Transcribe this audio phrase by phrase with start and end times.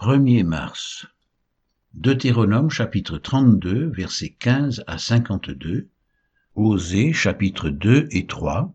[0.00, 1.04] 1er mars.
[1.92, 5.90] Deutéronome chapitre 32 versets 15 à 52,
[6.54, 8.74] Osée chapitre 2 et 3,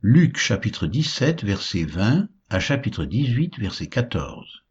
[0.00, 4.64] Luc chapitre 17 verset 20 à chapitre 18 verset 14.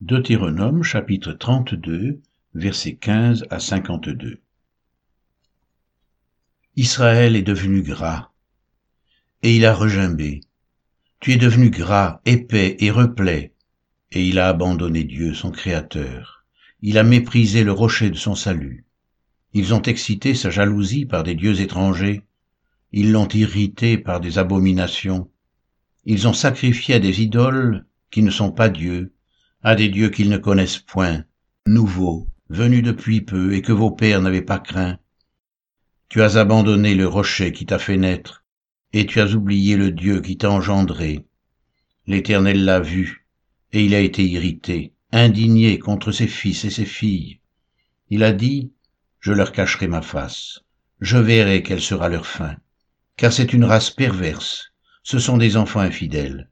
[0.00, 2.22] Deutéronome chapitre 32
[2.54, 4.40] versets 15 à 52.
[6.76, 8.30] Israël est devenu gras,
[9.42, 10.40] et il a regimbé
[11.22, 13.54] tu es devenu gras, épais et replet.
[14.10, 16.44] Et il a abandonné Dieu, son Créateur.
[16.80, 18.86] Il a méprisé le rocher de son salut.
[19.52, 22.22] Ils ont excité sa jalousie par des dieux étrangers.
[22.90, 25.30] Ils l'ont irrité par des abominations.
[26.04, 29.12] Ils ont sacrifié à des idoles qui ne sont pas dieux,
[29.62, 31.22] à des dieux qu'ils ne connaissent point,
[31.68, 34.98] nouveaux, venus depuis peu et que vos pères n'avaient pas craint.
[36.08, 38.41] Tu as abandonné le rocher qui t'a fait naître,
[38.92, 41.24] et tu as oublié le Dieu qui t'a engendré.
[42.06, 43.26] L'Éternel l'a vu,
[43.72, 47.40] et il a été irrité, indigné contre ses fils et ses filles.
[48.10, 48.72] Il a dit,
[49.20, 50.60] je leur cacherai ma face,
[51.00, 52.56] je verrai quelle sera leur fin,
[53.16, 56.50] car c'est une race perverse, ce sont des enfants infidèles.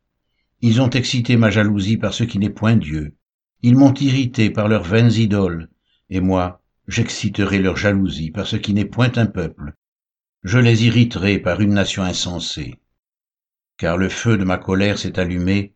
[0.62, 3.16] Ils ont excité ma jalousie par ce qui n'est point Dieu,
[3.62, 5.68] ils m'ont irrité par leurs vaines idoles,
[6.08, 9.74] et moi, j'exciterai leur jalousie par ce qui n'est point un peuple,
[10.42, 12.80] je les irriterai par une nation insensée.
[13.76, 15.74] Car le feu de ma colère s'est allumé,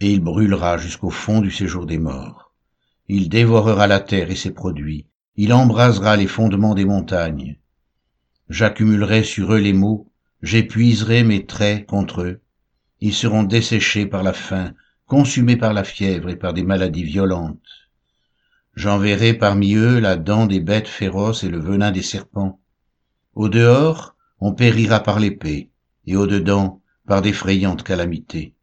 [0.00, 2.52] et il brûlera jusqu'au fond du séjour des morts.
[3.08, 7.58] Il dévorera la terre et ses produits, il embrasera les fondements des montagnes.
[8.48, 10.10] J'accumulerai sur eux les maux,
[10.42, 12.40] j'épuiserai mes traits contre eux.
[13.00, 14.74] Ils seront desséchés par la faim,
[15.06, 17.88] consumés par la fièvre et par des maladies violentes.
[18.74, 22.61] J'enverrai parmi eux la dent des bêtes féroces et le venin des serpents.
[23.34, 25.70] Au dehors, on périra par l'épée,
[26.06, 28.54] et au dedans, par d'effrayantes calamités.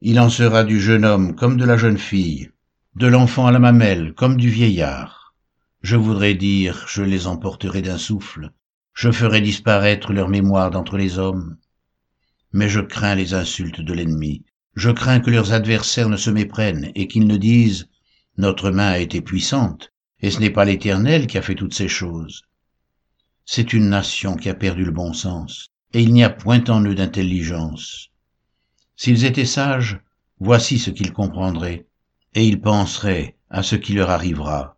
[0.00, 2.50] Il en sera du jeune homme comme de la jeune fille,
[2.96, 5.36] de l'enfant à la mamelle comme du vieillard.
[5.82, 8.50] Je voudrais dire, je les emporterai d'un souffle,
[8.94, 11.56] je ferai disparaître leur mémoire d'entre les hommes.
[12.52, 14.44] Mais je crains les insultes de l'ennemi,
[14.74, 17.88] je crains que leurs adversaires ne se méprennent et qu'ils ne disent,
[18.38, 21.88] Notre main a été puissante, et ce n'est pas l'Éternel qui a fait toutes ces
[21.88, 22.42] choses
[23.46, 26.82] c'est une nation qui a perdu le bon sens, et il n'y a point en
[26.84, 28.10] eux d'intelligence.
[28.96, 30.00] S'ils étaient sages,
[30.40, 31.86] voici ce qu'ils comprendraient,
[32.34, 34.76] et ils penseraient à ce qui leur arrivera.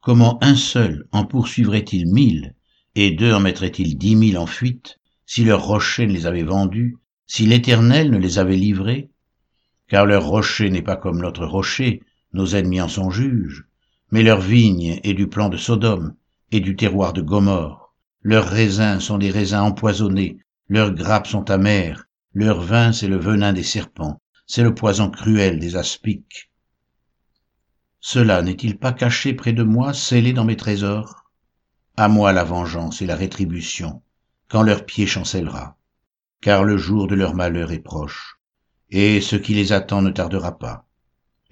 [0.00, 2.54] Comment un seul en poursuivrait-il mille,
[2.94, 6.96] et deux en mettrait-il dix mille en fuite, si leur rocher ne les avait vendus,
[7.26, 9.10] si l'Éternel ne les avait livrés?
[9.88, 12.02] Car leur rocher n'est pas comme notre rocher,
[12.32, 13.66] nos ennemis en sont juges,
[14.12, 16.14] mais leur vigne est du plan de Sodome
[16.52, 17.85] et du terroir de Gomorre.
[18.28, 20.38] Leurs raisins sont des raisins empoisonnés,
[20.68, 25.60] leurs grappes sont amères, leur vin c'est le venin des serpents, c'est le poison cruel
[25.60, 26.50] des aspics.
[28.00, 31.30] Cela n'est-il pas caché près de moi, scellé dans mes trésors?
[31.96, 34.02] À moi la vengeance et la rétribution,
[34.48, 35.76] quand leur pied chancellera,
[36.40, 38.40] car le jour de leur malheur est proche,
[38.90, 40.84] et ce qui les attend ne tardera pas.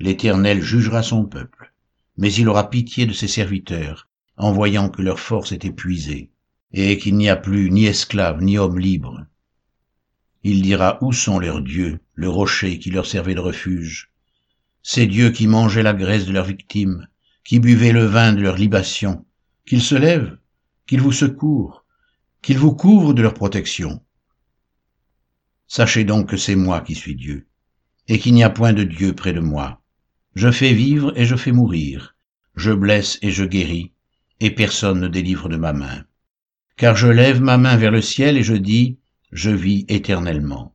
[0.01, 1.73] L'Éternel jugera son peuple,
[2.17, 6.33] mais il aura pitié de ses serviteurs, en voyant que leur force est épuisée
[6.77, 9.25] et qu'il n'y a plus ni esclaves ni hommes libres.
[10.43, 14.11] Il dira où sont leurs dieux, le rocher qui leur servait de refuge,
[14.83, 17.07] ces dieux qui mangeaient la graisse de leurs victimes,
[17.45, 19.25] qui buvaient le vin de leurs libations,
[19.67, 20.37] qu'ils se lèvent,
[20.87, 21.85] qu'ils vous secourent,
[22.43, 24.03] qu'ils vous couvrent de leur protection.
[25.69, 27.47] Sachez donc que c'est moi qui suis Dieu,
[28.09, 29.81] et qu'il n'y a point de Dieu près de moi.
[30.35, 32.17] Je fais vivre et je fais mourir,
[32.57, 33.93] je blesse et je guéris,
[34.41, 36.05] et personne ne délivre de ma main
[36.77, 38.99] car je lève ma main vers le ciel et je dis,
[39.31, 40.75] je vis éternellement.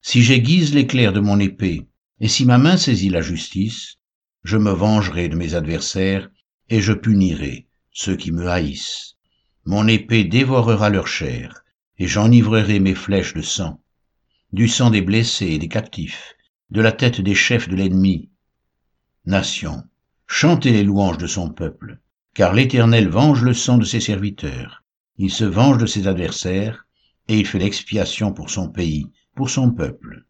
[0.00, 1.86] Si j'aiguise l'éclair de mon épée,
[2.20, 3.96] et si ma main saisit la justice,
[4.44, 6.30] je me vengerai de mes adversaires,
[6.70, 9.16] et je punirai ceux qui me haïssent.
[9.64, 11.64] Mon épée dévorera leur chair,
[11.98, 13.82] et j'enivrerai mes flèches de sang,
[14.52, 16.34] du sang des blessés et des captifs,
[16.70, 18.30] de la tête des chefs de l'ennemi.
[19.26, 19.82] Nation,
[20.26, 22.00] chantez les louanges de son peuple,
[22.32, 24.84] car l'Éternel venge le sang de ses serviteurs
[25.18, 26.86] il se venge de ses adversaires,
[27.28, 30.24] et il fait l'expiation pour son pays, pour son peuple.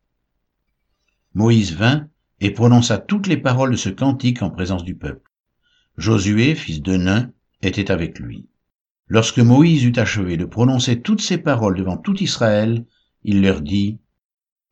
[1.35, 2.09] Moïse vint
[2.41, 5.31] et prononça toutes les paroles de ce cantique en présence du peuple.
[5.97, 8.47] Josué, fils de Nun, était avec lui.
[9.09, 12.85] Lorsque Moïse eut achevé de prononcer toutes ces paroles devant tout Israël,
[13.23, 13.99] il leur dit,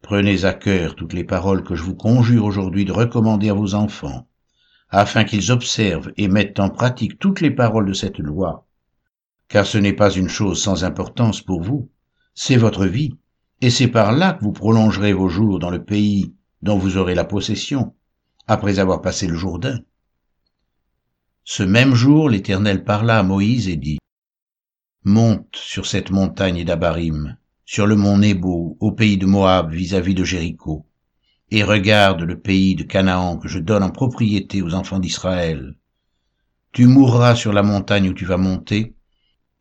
[0.03, 3.75] Prenez à cœur toutes les paroles que je vous conjure aujourd'hui de recommander à vos
[3.75, 4.29] enfants,
[4.91, 8.67] afin qu'ils observent et mettent en pratique toutes les paroles de cette loi,
[9.55, 11.89] car ce n'est pas une chose sans importance pour vous,
[12.35, 13.15] c'est votre vie,
[13.61, 17.15] et c'est par là que vous prolongerez vos jours dans le pays dont vous aurez
[17.15, 17.95] la possession,
[18.49, 19.79] après avoir passé le Jourdain.
[21.45, 23.99] Ce même jour, l'Éternel parla à Moïse et dit,
[25.05, 30.25] Monte sur cette montagne d'Abarim, sur le mont Nebo, au pays de Moab vis-à-vis de
[30.25, 30.85] Jéricho,
[31.53, 35.77] et regarde le pays de Canaan que je donne en propriété aux enfants d'Israël.
[36.73, 38.97] Tu mourras sur la montagne où tu vas monter,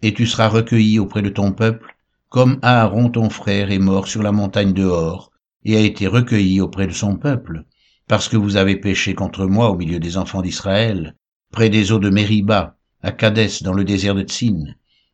[0.03, 1.95] et tu seras recueilli auprès de ton peuple,
[2.27, 5.31] comme Aaron ton frère est mort sur la montagne de Hor,
[5.63, 7.63] et a été recueilli auprès de son peuple,
[8.09, 11.15] parce que vous avez péché contre moi au milieu des enfants d'Israël,
[11.51, 14.65] près des eaux de Mériba, à Cadès dans le désert de Tsin,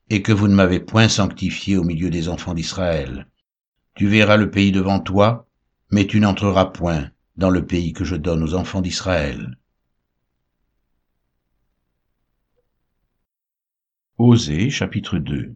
[0.09, 3.27] et que vous ne m'avez point sanctifié au milieu des enfants d'Israël.
[3.93, 5.47] Tu verras le pays devant toi,
[5.91, 9.58] mais tu n'entreras point dans le pays que je donne aux enfants d'Israël.
[14.21, 15.55] Osée chapitre 2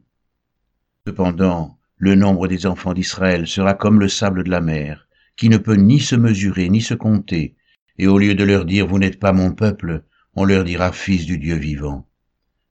[1.06, 5.58] Cependant, le nombre des enfants d'Israël sera comme le sable de la mer, qui ne
[5.58, 7.58] peut ni se mesurer ni se compter,
[7.98, 11.26] et au lieu de leur dire Vous n'êtes pas mon peuple, on leur dira Fils
[11.26, 12.08] du Dieu vivant.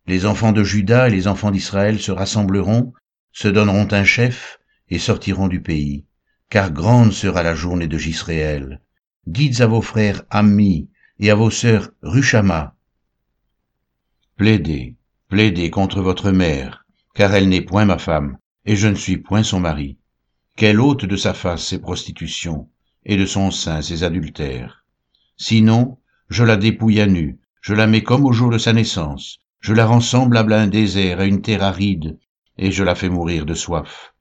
[0.07, 2.95] Les enfants de Juda et les enfants d'Israël se rassembleront,
[3.33, 6.07] se donneront un chef, et sortiront du pays,
[6.49, 8.81] car grande sera la journée de Jisraël.
[9.27, 12.77] Dites à vos frères Ami et à vos sœurs Ruchama,
[14.37, 14.97] Plaidez,
[15.33, 16.85] plaidez contre votre mère,
[17.15, 18.37] car elle n'est point ma femme,
[18.67, 19.97] et je ne suis point son mari.
[20.57, 22.69] Qu'elle ôte de sa face ses prostitutions,
[23.07, 24.85] et de son sein ses adultères.
[25.39, 25.97] Sinon,
[26.29, 29.73] je la dépouille à nu, je la mets comme au jour de sa naissance, je
[29.73, 32.19] la rends semblable à un désert, à une terre aride,
[32.59, 34.13] et je la fais mourir de soif.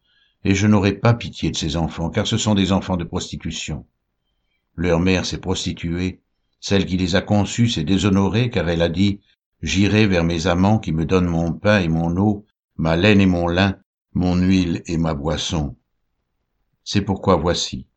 [0.46, 3.86] Et je n'aurai pas pitié de ses enfants, car ce sont des enfants de prostitution.
[4.78, 6.22] Leur mère s'est prostituée,
[6.62, 9.20] celle qui les a conçus s'est déshonorée, car elle a dit,
[9.62, 12.46] J'irai vers mes amants qui me donnent mon pain et mon eau,
[12.78, 13.78] ma laine et mon lin,
[14.14, 15.78] mon huile et ma boisson.
[16.84, 17.88] C'est pourquoi voici,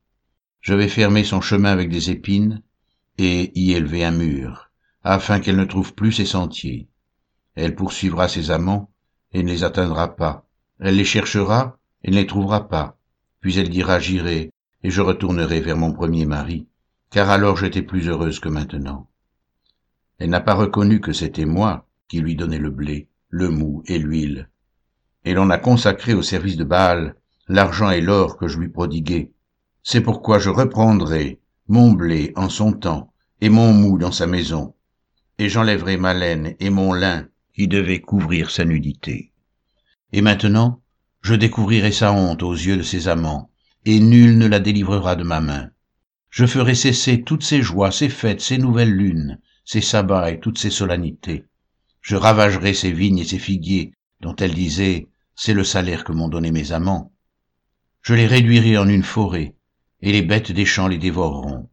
[0.60, 2.62] je vais fermer son chemin avec des épines
[3.16, 4.70] et y élever un mur,
[5.02, 6.88] afin qu'elle ne trouve plus ses sentiers.
[7.54, 8.90] Elle poursuivra ses amants
[9.32, 10.46] et ne les atteindra pas.
[10.80, 12.98] Elle les cherchera et ne les trouvera pas.
[13.40, 14.50] Puis elle dira J'irai
[14.82, 16.68] et je retournerai vers mon premier mari,
[17.10, 19.08] car alors j'étais plus heureuse que maintenant.
[20.18, 23.98] Elle n'a pas reconnu que c'était moi qui lui donnais le blé, le mou et
[23.98, 24.48] l'huile.
[25.24, 27.16] Et l'on a consacré au service de Baal
[27.48, 29.32] l'argent et l'or que je lui prodiguais.
[29.82, 34.74] C'est pourquoi je reprendrai mon blé en son temps et mon mou dans sa maison,
[35.38, 39.32] et j'enlèverai ma laine et mon lin qui devaient couvrir sa nudité.
[40.12, 40.80] Et maintenant,
[41.22, 43.50] je découvrirai sa honte aux yeux de ses amants,
[43.84, 45.70] et nul ne la délivrera de ma main.
[46.30, 50.58] Je ferai cesser toutes ses joies, ses fêtes, ses nouvelles lunes, ses sabbats et toutes
[50.58, 51.46] ses solennités.
[52.00, 56.28] Je ravagerai ses vignes et ses figuiers, dont elle disait, c'est le salaire que m'ont
[56.28, 57.12] donné mes amants.
[58.02, 59.54] Je les réduirai en une forêt,
[60.00, 61.68] et les bêtes des champs les dévoreront.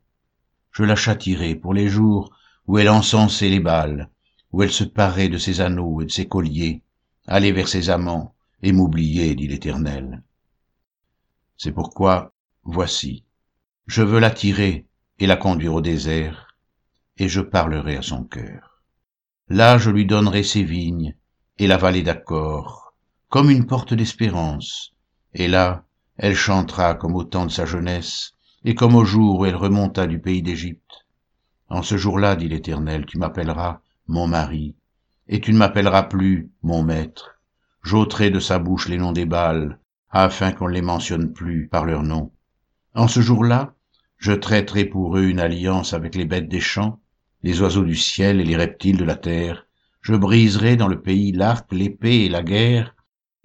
[0.72, 2.34] Je la châtirai pour les jours
[2.68, 4.10] où elle encensait les balles,
[4.52, 6.82] où elle se parait de ses anneaux et de ses colliers,
[7.28, 8.34] aller vers ses amants
[8.64, 10.24] et m'oublier, dit l'Éternel.
[11.58, 12.34] C'est pourquoi,
[12.64, 13.26] voici,
[13.88, 14.88] je veux l'attirer
[15.20, 16.51] et la conduire au désert,
[17.22, 18.82] et je parlerai à son cœur.
[19.48, 21.16] Là je lui donnerai ses vignes
[21.60, 22.96] et la vallée d'accord,
[23.30, 24.96] comme une porte d'espérance,
[25.36, 25.86] et là
[26.18, 28.34] elle chantera comme au temps de sa jeunesse,
[28.64, 31.06] et comme au jour où elle remonta du pays d'Égypte.
[31.70, 34.76] En ce jour-là, dit l'Éternel, tu m'appelleras mon mari,
[35.28, 37.40] et tu ne m'appelleras plus mon maître.
[37.84, 39.80] J'ôterai de sa bouche les noms des Bâles,
[40.10, 42.32] afin qu'on ne les mentionne plus par leur nom.
[42.96, 43.76] En ce jour-là,
[44.18, 47.01] je traiterai pour eux une alliance avec les bêtes des champs,
[47.44, 49.68] les oiseaux du ciel et les reptiles de la terre.
[50.02, 52.96] Je briserai dans le pays l'arc, l'épée et la guerre,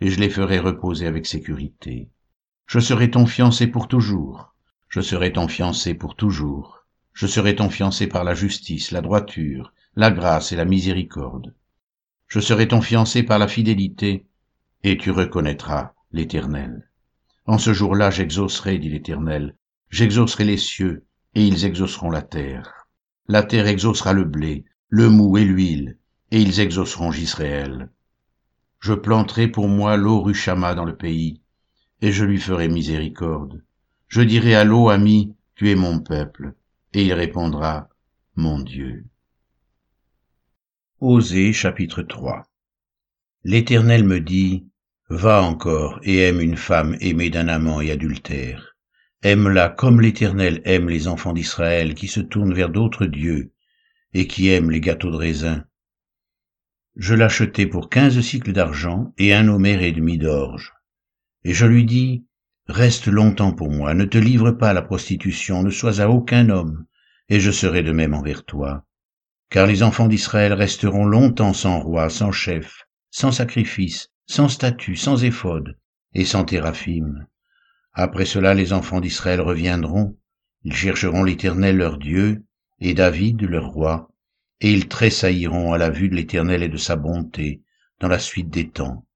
[0.01, 2.09] et je les ferai reposer avec sécurité.
[2.67, 4.55] Je serai ton fiancé pour toujours.
[4.89, 6.85] Je serai ton fiancé pour toujours.
[7.13, 11.55] Je serai ton fiancé par la justice, la droiture, la grâce et la miséricorde.
[12.29, 14.27] Je serai ton fiancé par la fidélité,
[14.83, 16.91] et tu reconnaîtras l'Éternel.
[17.47, 19.57] En ce jour-là, j'exaucerai, dit l'Éternel,
[19.91, 22.86] j'exaucerai les cieux, et ils exauceront la terre.
[23.29, 25.99] La terre exaucera le blé, le mou et l'huile,
[26.31, 27.91] et ils exauceront Jisraël.
[28.79, 31.41] Je planterai pour moi l'eau Ruchama dans le pays,
[32.03, 33.65] et je lui ferai miséricorde.
[34.07, 36.55] Je dirai à l'eau ami, tu es mon peuple,
[36.93, 37.89] et il répondra,
[38.37, 39.05] mon Dieu.
[41.01, 42.47] Osée chapitre 3
[43.43, 44.67] L'Éternel me dit,
[45.09, 48.76] Va encore et aime une femme aimée d'un amant et adultère
[49.23, 53.53] Aime-la comme l'Éternel aime les enfants d'Israël qui se tournent vers d'autres dieux
[54.13, 55.65] et qui aiment les gâteaux de raisin.
[56.97, 60.75] Je l'achetai pour quinze cycles d'argent et un homère et demi d'orge.
[61.45, 62.25] Et je lui dis,
[62.69, 66.51] Reste longtemps pour moi, ne te livre pas à la prostitution, ne sois à aucun
[66.51, 66.87] homme,
[67.29, 68.85] et je serai de même envers toi.
[69.51, 75.23] Car les enfants d'Israël resteront longtemps sans roi, sans chef, sans sacrifice, sans statut, sans
[75.23, 75.79] éphode,
[76.13, 77.27] et sans téraphim.
[77.99, 80.19] Après cela, les enfants d'Israël reviendront,
[80.65, 82.45] ils chercheront l'Éternel leur Dieu,
[82.79, 84.13] et David leur roi,
[84.61, 87.63] et ils tressailliront à la vue de l'Éternel et de sa bonté,
[88.01, 89.07] dans la suite des temps.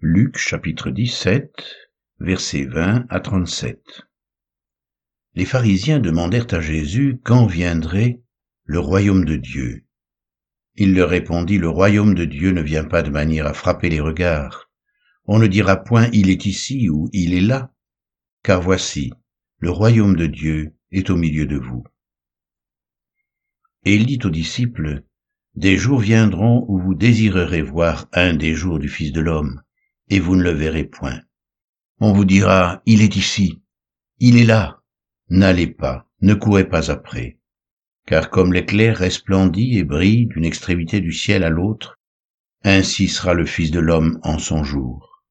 [0.00, 1.52] Luc chapitre 17,
[2.18, 4.02] versets 20 à 37
[5.36, 8.20] Les pharisiens demandèrent à Jésus quand viendrait
[8.64, 9.83] le royaume de Dieu.
[10.76, 14.00] Il leur répondit, le royaume de Dieu ne vient pas de manière à frapper les
[14.00, 14.70] regards.
[15.26, 17.72] On ne dira point il est ici ou il est là,
[18.42, 19.12] car voici,
[19.58, 21.84] le royaume de Dieu est au milieu de vous.
[23.84, 25.04] Et il dit aux disciples,
[25.54, 29.62] Des jours viendront où vous désirerez voir un des jours du Fils de l'homme,
[30.08, 31.20] et vous ne le verrez point.
[32.00, 33.62] On vous dira, il est ici,
[34.18, 34.82] il est là.
[35.28, 37.38] N'allez pas, ne courez pas après.
[38.06, 41.98] Car comme l'éclair resplendit et brille d'une extrémité du ciel à l'autre,
[42.62, 45.22] ainsi sera le Fils de l'homme en son jour.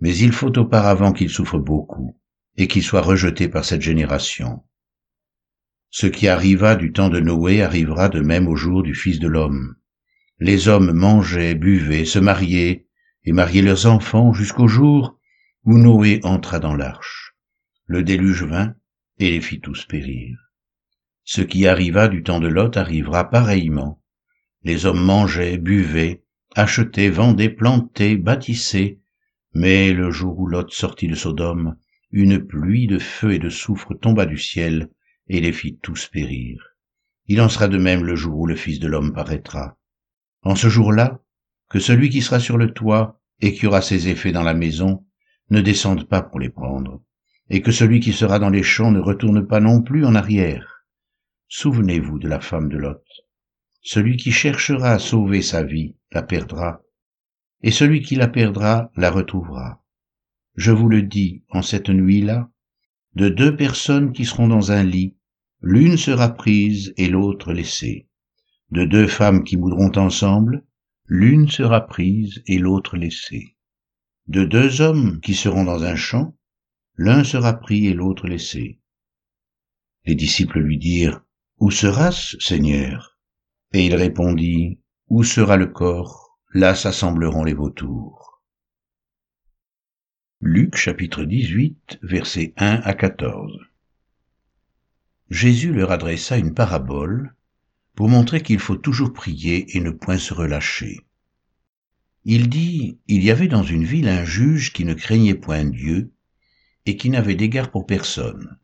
[0.00, 2.18] Mais il faut auparavant qu'il souffre beaucoup,
[2.56, 4.62] et qu'il soit rejeté par cette génération.
[5.90, 9.28] Ce qui arriva du temps de Noé arrivera de même au jour du Fils de
[9.28, 9.76] l'homme.
[10.38, 12.86] Les hommes mangeaient, buvaient, se mariaient,
[13.24, 15.18] et mariaient leurs enfants jusqu'au jour
[15.64, 17.34] où Noé entra dans l'arche.
[17.86, 18.74] Le déluge vint
[19.18, 20.45] et les fit tous périr.
[21.28, 24.00] Ce qui arriva du temps de Lot arrivera pareillement.
[24.62, 26.22] Les hommes mangeaient, buvaient,
[26.54, 29.00] achetaient, vendaient, plantaient, bâtissaient,
[29.52, 31.76] mais le jour où Lot sortit de Sodome,
[32.12, 34.88] une pluie de feu et de soufre tomba du ciel
[35.26, 36.62] et les fit tous périr.
[37.26, 39.76] Il en sera de même le jour où le Fils de l'homme paraîtra.
[40.42, 41.20] En ce jour-là,
[41.68, 45.04] que celui qui sera sur le toit et qui aura ses effets dans la maison
[45.50, 47.02] ne descende pas pour les prendre,
[47.50, 50.75] et que celui qui sera dans les champs ne retourne pas non plus en arrière.
[51.48, 53.04] Souvenez-vous de la femme de Lot.
[53.80, 56.82] Celui qui cherchera à sauver sa vie la perdra,
[57.62, 59.84] et celui qui la perdra la retrouvera.
[60.56, 62.50] Je vous le dis, en cette nuit-là,
[63.14, 65.16] de deux personnes qui seront dans un lit,
[65.60, 68.08] l'une sera prise et l'autre laissée.
[68.72, 70.64] De deux femmes qui moudront ensemble,
[71.04, 73.56] l'une sera prise et l'autre laissée.
[74.26, 76.36] De deux hommes qui seront dans un champ,
[76.96, 78.80] l'un sera pris et l'autre laissé.
[80.04, 81.22] Les disciples lui dirent,
[81.58, 83.18] Où sera-ce, Seigneur?
[83.72, 86.38] Et il répondit, Où sera le corps?
[86.52, 88.42] Là s'assembleront les vautours.
[90.40, 93.58] Luc chapitre 18 versets 1 à 14
[95.30, 97.34] Jésus leur adressa une parabole
[97.94, 101.06] pour montrer qu'il faut toujours prier et ne point se relâcher.
[102.26, 106.12] Il dit, il y avait dans une ville un juge qui ne craignait point Dieu
[106.84, 108.58] et qui n'avait d'égard pour personne.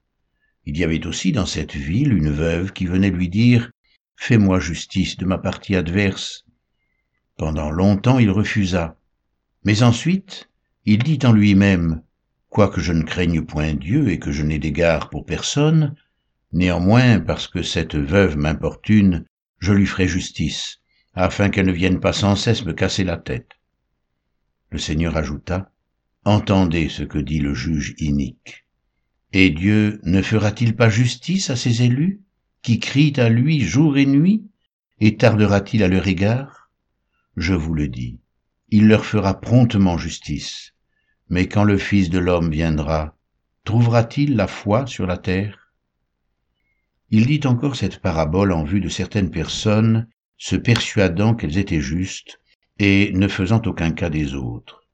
[0.64, 3.70] Il y avait aussi dans cette ville une veuve qui venait lui dire,
[4.16, 6.44] Fais-moi justice de ma partie adverse.
[7.36, 8.96] Pendant longtemps il refusa,
[9.64, 10.48] mais ensuite
[10.84, 12.02] il dit en lui-même,
[12.48, 15.96] Quoique je ne craigne point Dieu et que je n'ai d'égard pour personne,
[16.52, 19.24] Néanmoins, parce que cette veuve m'importune,
[19.58, 20.80] je lui ferai justice,
[21.14, 23.52] afin qu'elle ne vienne pas sans cesse me casser la tête.
[24.70, 25.72] Le Seigneur ajouta,
[26.24, 28.66] Entendez ce que dit le juge inique.
[29.32, 32.20] Et Dieu ne fera-t-il pas justice à ses élus,
[32.60, 34.44] qui crient à lui jour et nuit,
[35.00, 36.70] et tardera-t-il à leur égard?
[37.36, 38.20] Je vous le dis,
[38.68, 40.74] il leur fera promptement justice.
[41.30, 43.16] Mais quand le Fils de l'homme viendra,
[43.64, 45.72] trouvera-t-il la foi sur la terre?
[47.10, 52.38] Il dit encore cette parabole en vue de certaines personnes se persuadant qu'elles étaient justes
[52.78, 54.84] et ne faisant aucun cas des autres.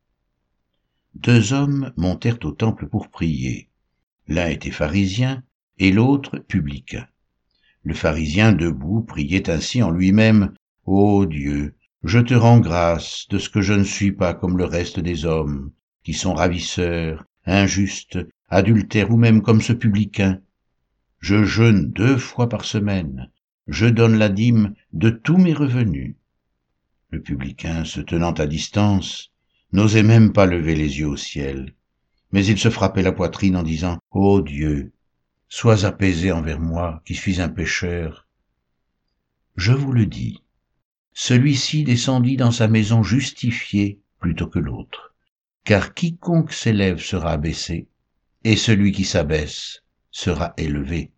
[1.15, 3.68] Deux hommes montèrent au temple pour prier.
[4.29, 5.43] L'un était pharisien
[5.79, 7.07] et l'autre publicain.
[7.83, 10.53] Le pharisien debout priait ainsi en lui-même,
[10.85, 14.65] Ô Dieu, je te rends grâce de ce que je ne suis pas comme le
[14.65, 15.73] reste des hommes,
[16.05, 18.19] qui sont ravisseurs, injustes,
[18.49, 20.41] adultères ou même comme ce publicain,
[21.21, 23.31] je jeûne deux fois par semaine,
[23.67, 26.15] je donne la dîme de tous mes revenus.
[27.11, 29.33] Le publicain, se tenant à distance,
[29.73, 31.75] n'osait même pas lever les yeux au ciel,
[32.33, 34.93] mais il se frappait la poitrine en disant, Ô Dieu,
[35.49, 38.27] sois apaisé envers moi, qui suis un pécheur.
[39.57, 40.43] Je vous le dis,
[41.15, 45.15] celui-ci descendit dans sa maison justifié plutôt que l'autre,
[45.65, 47.89] car quiconque s'élève sera abaissé,
[48.45, 51.11] et celui qui s'abaisse sera élevé.